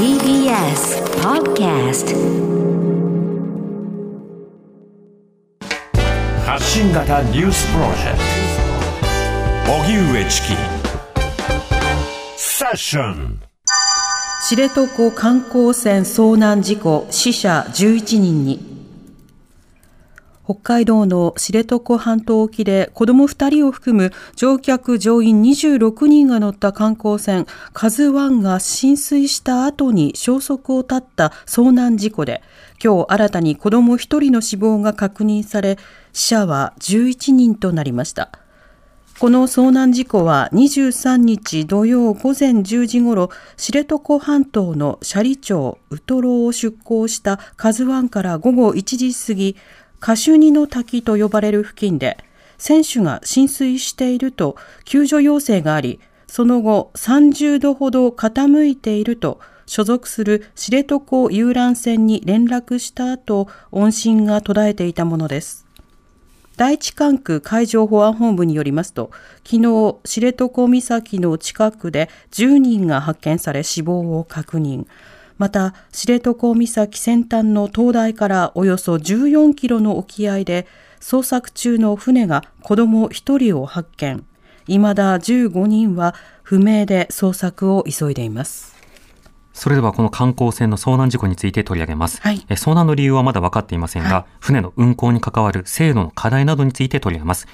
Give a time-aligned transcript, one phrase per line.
[0.00, 2.16] TBS Podcast
[6.42, 8.18] 発信型ニュースプロジェク
[9.66, 9.72] ト。
[9.74, 10.54] 荻上チキ。
[12.38, 13.42] セッション。
[14.48, 18.58] 知床観光船遭難事故死者11人に
[20.50, 32.42] 北海道の知床半島沖で子供2人を含む乗客乗員26人が乗った観光船カズワンが浸水した後に消息を絶った遭難事故で
[32.82, 35.78] 今日新たに子供1人の死亡が確認され
[36.12, 38.32] 死者は11人となりました。
[39.20, 43.28] この遭難事故は23日土曜午前10時ごろ、
[43.58, 49.56] 知床半島の斜里町ウトロを出港したカズワンから午後1時過ぎ、
[50.00, 52.16] カシュニの滝と呼ばれる付近で、
[52.58, 61.00] 船首が浸水していると救助要請があり、その後30度ほど傾いていると所属する知床
[61.30, 65.66] 遊覧船に連絡した後、音信が途絶えていたものです。
[66.56, 69.10] 第一管区海上保安本部によりますと、
[69.44, 74.86] 昨日、知床岬の近くで10人が発見され死亡を確認。
[75.40, 80.66] また、知床岬先端の灯台からおよそ14キロの沖合で、
[81.00, 84.22] 捜索中の船が子供1人を発見。
[84.66, 88.76] いまだ15人は不明で捜索を急いでいます。
[89.52, 92.20] それではこの観光船の遭難事故について取り上げます。
[92.22, 97.46] はいえ遭難の理由はまだ分かっていませんが、はい船の運航に関わる制度の課題などについて取り上げます。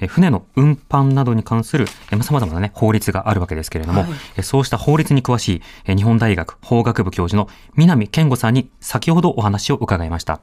[0.00, 10.40] え船の運搬などに関するえまあ様々なね、法律があるわけですけれども、はいえそうした法律に詳しいえ日本大学法学部教授の南健吾さんに先ほどお話を伺いました。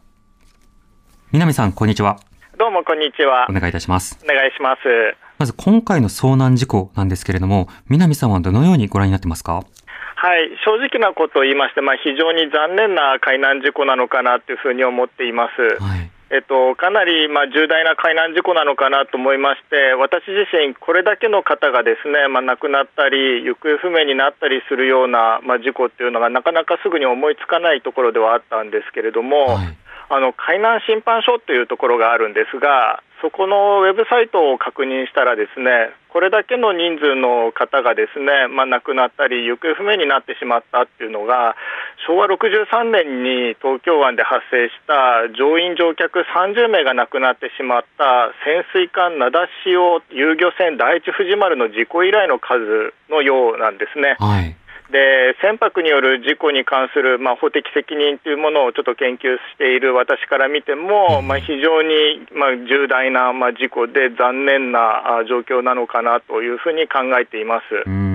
[1.31, 2.19] 南さん、こんにちは。
[2.59, 3.53] どうもこんにちはお。
[3.53, 4.19] 願いいたします。
[4.23, 4.81] お願いします。
[5.39, 9.63] まず今回の遭難事故なんですけれども、南さんはどのようにご覧になってますか？
[10.27, 15.81] はい、正直なことを言いまして、まあ、非常に残念な海難事故なのかなというふうに思っています。
[15.81, 16.11] はい。
[16.29, 29.77] えっと、かなりまあ重大な海難事故なのかなと思いまして、私自身、これだけの方がですね、まあ、亡くなったり、行方不明になったりするような、まあ、事故っていうのが、なかなかすぐに思いつかないところではあったんですけれども、はい
[30.09, 41.55] あの海難審判所というところがあるんですが、そこのウェブサイトを確認したら、ですねこれだけの人数の方がですね、まあ、亡くなったり、行方不明になってしまったっていうのが、
[42.07, 54.15] 昭和63年に東京湾で発生した乗員・乗客30名が亡くなってしまった潜水艦名出しを遊漁船第一富士丸の事故以来の数のようなんですね。
[54.17, 54.55] はい。
[54.91, 68.06] で船舶による事故に関する、まあ、法的責任というものをちょっと研究している私から見ても、まあ、非常に、まあ、重大な、まあ、事故で残念なあ状況なのかなというふうに考えています。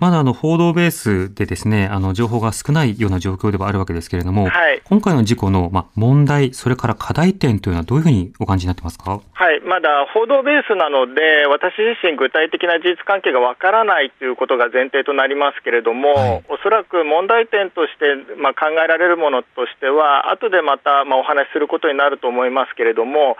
[0.00, 4.80] うんまだあの報道ベースでですね、あの情報が少ないような状況ではあるわけですけれども、はい。
[4.84, 9.20] 今回の事故のまあ問題、それから課題点というのはどういうふうにお感じになってますか？
[9.32, 16.44] はい、まだ報道ベースなので、私自身、具体的な事実関係がわからないということが前提となりますけれども、はい。
[16.48, 23.36] おそらく問題点として、まあ、考えられるものとしては、後でまた、まあ、お話しすることになると思いますけれども、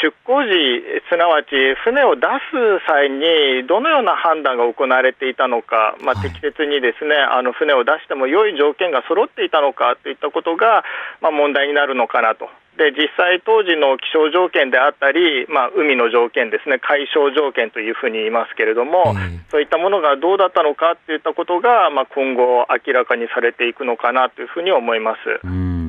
[0.00, 0.50] 出港時、
[1.10, 1.50] すなわち
[1.84, 10.84] 船を出す際に、どのような判断が行われていたのか、まあ、はい適切にですね、あの船を出しても良い条件が揃っていたのかといったことが、
[11.20, 12.48] まあ、問題になるのかなと。
[12.76, 25.18] で実際、当時の気象条件であったり、まあ、海の条件ですね、海象条件というふうに言いますけれども、ええそういったものがどうだったのかといったことが、まあ、今後、明らかにされていくのかなというふうに思います。
[25.44, 25.81] うん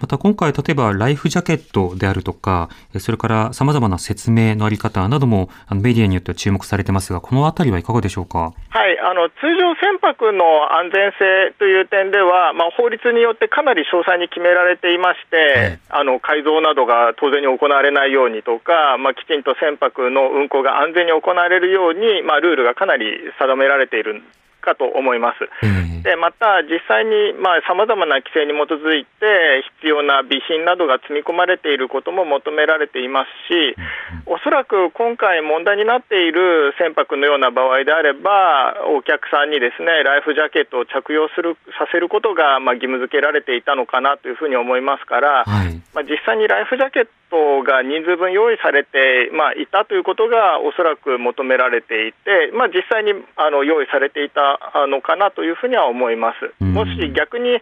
[0.00, 8.52] また今回、例えばライフジャケットであるとか、えそれから様々な説明のあり方などもあのメディアによっては注目されてますが、このあたりはいかがでしょうか？
[8.68, 15.78] はい、あの通常、船舶の安全性という点では、まあ、法律によってかなり詳細に決められていまして、はい。
[15.90, 23.06] あの改造などが当然に行われないようにとか、まあ、きちんと船舶の運航が安全に行われるように、まあ、ルールがかなり
[23.38, 24.22] 定められている
[24.60, 25.44] かと思います。
[25.62, 27.34] ええでまた、実際に
[27.66, 33.76] さまざ、まな規制に基づいて、必要な備品などが積み込まれていることも求められていますし、
[34.26, 45.82] おそらく今回、問題になっている船舶のような場合であれば、お客さんにですねライフジャケットを着用するさせることが、まあ、義務付けられていたのかなというふうに思いますから、はい。
[45.94, 54.47] まあ、実際にライフジャケットが人数分用意されて、まあ、いたということがおそらく求められていて、まあ、実際にあの用意されていた
[54.88, 56.54] のかなというふうには思います。
[56.60, 57.60] うんもし逆に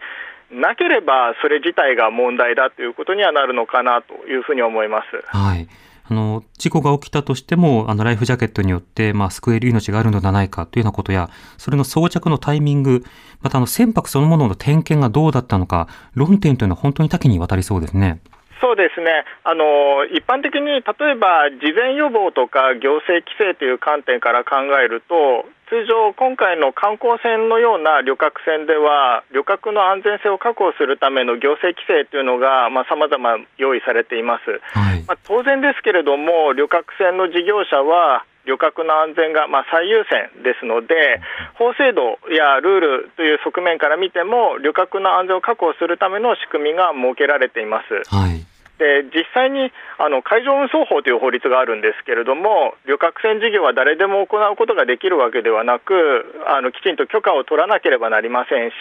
[0.51, 5.37] なければ、それ自体が問題だということにはなるのかなというふうに思います。
[5.37, 5.67] はい。
[6.09, 13.03] あの、事故が起きたとしても、あの、ライフジャケットによって、まあ、救える命があるのではないかというようなことや、それの装着のタイミング、
[13.41, 18.21] またあの、船舶そのものの点検がどうだったのか、論点というのは本当に多岐にわたりそうですね。
[18.61, 19.25] そうですね。
[19.43, 41.19] あの一般的に例えば事前予防とか行政規制という観点から考えると通常、今回の観光船のような旅客船では旅客の安全性を確保するための行政規制というのがさまざ、ま用意されています、はい、まあ、当然ですけれども旅客船の事業者は旅客の安全がま最優先ですので、
[41.59, 48.15] 法制度やルールという側面から見ても、旅客の安全を確保するための仕組みが設けられています。
[48.15, 58.75] はいで実際にあの海上運送法という法律があるんですけれども、旅客船事業は誰でも行うことができるわけではなく、あのきちんと許可を取らなければなりませんし、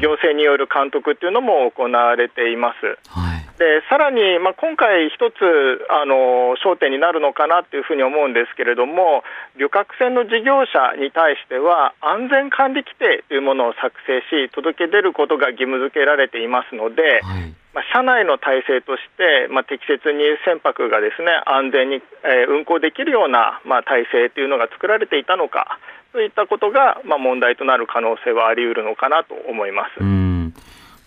[0.00, 2.86] 行政による監督というのも行われています。
[3.08, 3.36] はい。
[3.58, 5.34] でさらに、まあ、今回、一つ
[5.88, 9.24] あの焦点になるのかなというふうに思うんですけれども、
[9.56, 25.78] 旅客船の事業者に対しては、安全管理規定というものを作成し、届け出ることが義務付けられていますので、はいまあ、社内の体制として、まあ、適切に船舶がですね安全に、えー、運航できるような、まあ、体制というのが作られていたのか
[26.12, 30.00] といったことが、まあ、問題となる可能性はあり得るのかなと思います。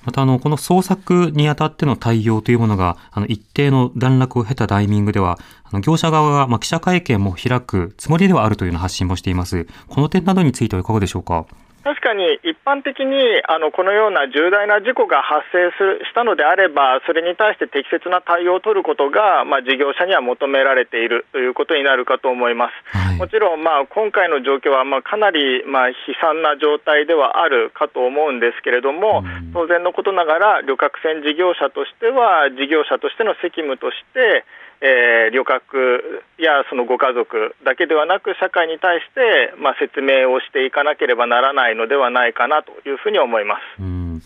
[0.05, 9.67] またあの、この捜索にあたっての対応というものが、あの、一定の段落を経たタイミングでは、あの、業者側が、まあ、記者会見も開くつもりではあるというような発信もしています。
[9.89, 11.45] この点などについてはいかがでしょうか？
[11.83, 13.15] 確かに一般的に
[13.47, 22.97] あのこのような重大な事故が発生するしたのであれば、それに対して適切な対応を取ることが、まあ、事業者には求められているということになるかと思います。
[22.97, 29.23] はい、もちろん、まあ、今回の状況は、まあ、かなり、まあ、悲惨な状態ではあるかと思うんですけれども、
[29.53, 34.43] 当然のことながら、旅客船事業者としては、事業者としての責務として、
[34.81, 43.81] えー、旅客やそのご家族だけではなく社会に対して、まあ、説明をしていかなければならないのではないかなというふうに思います。
[43.81, 44.21] うん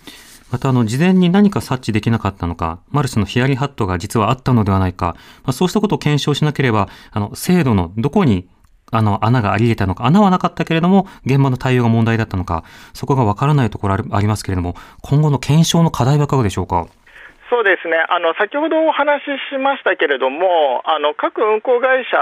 [0.52, 8.48] また、あの、事前に何か察知できなかったのか、マルスのヒヤリハットが実はあったのではないか、まあ、そうしたことを検証しなければ、あの、制度のどこに
[8.92, 12.64] あの、穴があり得たのか、穴はなかったけれども、現場の対応が問題だったのか、
[12.94, 16.86] そこがわからないところありますけれども、今後の検証の課題はいかがでしょうか？
[17.54, 18.02] そうですね。
[18.10, 22.18] あの先ほどお話ししましたけれども、あの各運航会社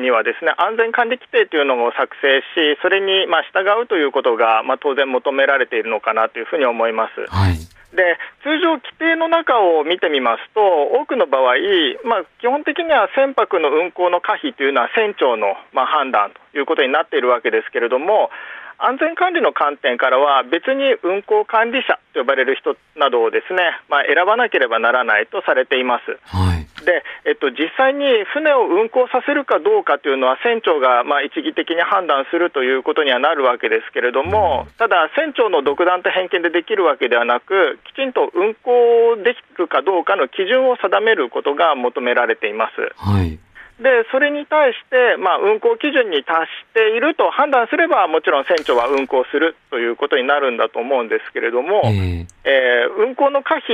[0.00, 7.20] にはですね安全管理規定というのを作成し、それにまあ従うということが、まあ、当然求められているのかなというふうに思います。
[7.28, 7.60] はい。
[7.92, 11.60] で通常、規定の中を見てみますと、多くの場合、
[12.04, 18.30] まあ、基本的には船舶の運航の可否というのは船長の、まあ、判断ということになっているわけですけれども、
[18.78, 26.18] 安全管理の観点からは、別に運航管理者と呼ばれる人などをですね、まあ、選ばなければならないとされています。
[26.28, 28.04] はい、で、えっと、実際に
[28.34, 42.92] 船を運航させるかどうかというのは、船長がまあ一義的に判断するということにはなるわけですけれども、ただ、船長の独断と偏見でできるわけではなく、きちんと運航できるかどうかの基準を定めることが求められています。
[42.96, 43.38] はい
[43.80, 53.72] でそれに対して、まあ、運航基準に達していると判断すれば、もちろん船長は運航するということになるんだと思うんですけれども、えー、えー、運航の可否、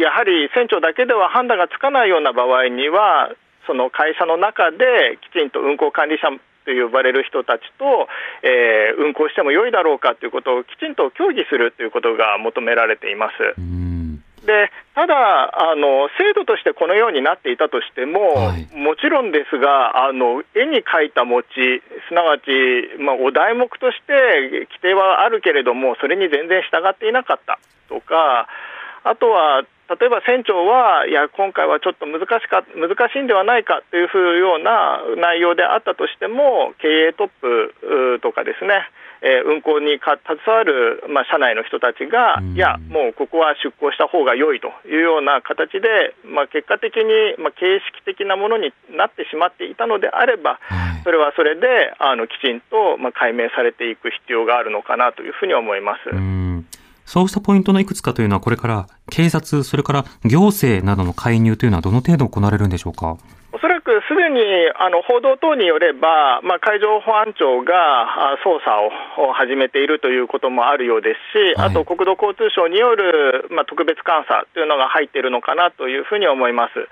[0.00, 3.32] やはり船長だけでは判断がつかないような場合には、
[3.66, 6.28] その会社の中できちんと運航管理者
[6.68, 8.08] と呼ばれる人たちと、
[8.42, 13.56] えー、運航しても良いだろうかということをきちんと協議するということが求められています。
[14.46, 21.46] でただあの、制度としてこのようになっていたとしても、はい、もちろんですが、あの絵に描いた餅、
[22.08, 22.42] すなわち、
[22.98, 28.48] まあ、お題目として規定はあるけれども、それに全然従っていなかったとか、
[29.04, 38.84] あとは例えば船長は、いや、今回はちょっと難しか難しいんではないかというふうような内容であったとしても、経営トップとかですね、
[39.20, 50.60] えー、運航に携わる、まあ、社内の人たちが、いや、もうここは出航した方が良いというような形で、まあ、結果的に、まあ、形式的なものになってしまっていたのであれば、
[51.04, 56.00] それはそれであのきちんと、まあ、解明されていく必要があるのかなというふうに思います。
[57.04, 63.16] そうしたポイントのいくつかというのは、これから警察、それから行政などの介入というのは、どの程度行われるんでしょうか？
[63.88, 64.44] くすでに
[64.76, 68.84] あの報道等によれば、まあ、海上保安庁が捜査
[69.16, 76.84] を始めているということもあるようですし、はい、あと国土交通省による、まあ、特別監査というのが入っているのかなというふうに思います。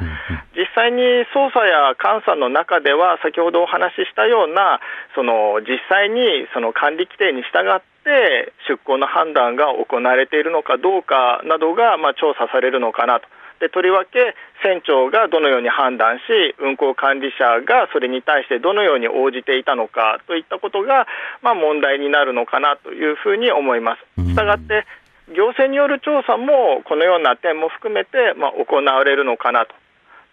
[0.57, 1.05] 実際に
[1.37, 4.81] 捜査や監査の中では、先ほどお話ししたような、
[5.15, 13.29] その実際にその管理規定に従って出航の判断が行われているのかどうかなどが、まあ、調査されるのかなと。
[13.61, 16.23] でとりわけ船長がどのように判断し
[16.59, 21.07] 運航管理者がそれに対してどのように応じていたのかといったことが、
[21.43, 24.23] まあ、問題になるのかなというふうに思います。
[24.23, 24.87] したがって
[25.35, 29.75] 行政による調査もこのような点も含めて、まあ、行われるのかなと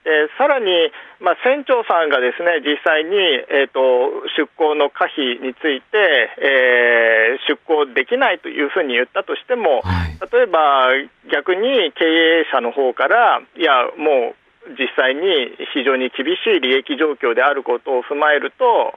[0.06, 0.68] えー、さらに、
[1.20, 5.96] まあ、船長さんがですね実際に、えーと、出港の可否について、
[6.40, 10.92] えー、出港できないというふうに言ったとしても、はい、例えば
[11.32, 14.44] 逆に経営者の方からいやもう
[14.80, 18.96] 実際に非常に厳しい利益状況であることを踏まえると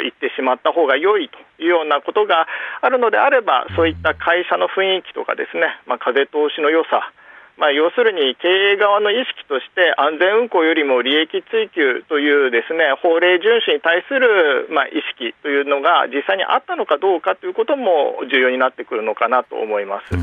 [0.00, 2.46] 言ってしまった方が良いというようなことが
[2.80, 7.12] あるのであればそういった会社の雰囲気とかですね、まあ、風通しの良さ
[7.58, 20.14] まあ、要するに経営側の意識として安全運航よりも利益追求というですね法令遵守に対するまあ意識というのが実際にあったのかどうかということも重要になってくるのかなと思います。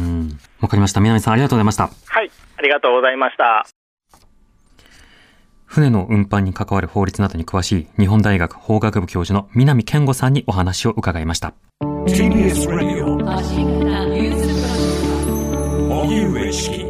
[0.62, 1.00] わかりました。
[1.00, 1.88] 南さんありがとうございました。
[1.88, 3.66] はい、ありがとうございました。
[5.66, 11.54] 船の運搬に関わる法律などに詳しい日本大学法学部教授の南健吾さんにお話を伺いました。
[12.08, 13.06] TBS Radio
[15.90, 16.89] 荻上式